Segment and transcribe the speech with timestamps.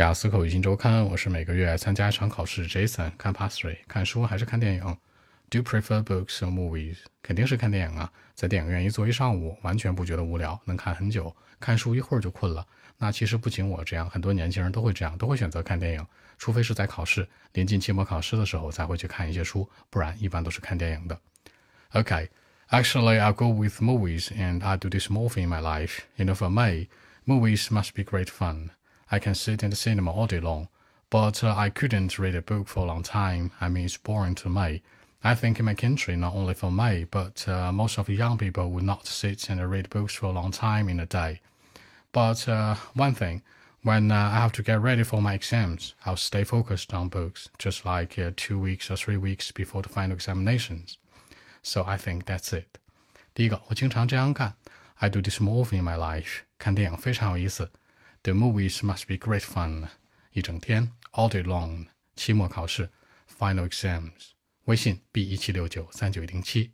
[0.00, 2.66] 雅思口语新周刊，我是每个月参加一场考试。
[2.66, 4.96] Jason，看 Pass Three，看书还是看电影
[5.50, 6.96] ？Do you prefer books or movies？
[7.22, 11.36] 肯定是看电影啊，在电影院一坐一上午，完全不觉得无聊，能看很久。
[11.60, 12.66] 看书一会儿就困了。
[12.96, 16.06] 那其实不仅我这样，很多年轻人都会这样，都会选择看电影，
[16.38, 21.20] 除非是在考试，临近期末考试的时候才会去看一些书，不然一般都是看电影的。
[21.92, 25.98] Okay，actually I go with movies and I do this more in my life.
[26.16, 26.86] You know, for me,
[27.26, 28.70] movies must be great fun.
[29.11, 30.67] I can sit in the cinema all day long,
[31.09, 33.51] but uh, I couldn't read a book for a long time.
[33.61, 34.81] I mean, it's boring to me.
[35.23, 38.37] I think in my country, not only for me, but uh, most of the young
[38.37, 41.41] people would not sit and read books for a long time in a day.
[42.11, 43.41] But uh, one thing,
[43.81, 47.49] when uh, I have to get ready for my exams, I'll stay focused on books,
[47.57, 50.97] just like uh, two weeks or three weeks before the final examinations.
[51.61, 52.79] So I think that's it.
[53.33, 54.53] 第一个，我经常这样干。
[54.95, 56.41] I do this more often in my life.
[56.57, 57.71] 看电影非常有意思。
[58.22, 59.88] The movies must be great fun，
[60.32, 61.86] 一整天，all day long。
[62.16, 62.90] 期末考试
[63.38, 64.32] ，final exams。
[64.64, 66.72] 微信 b 一七六九三九零七。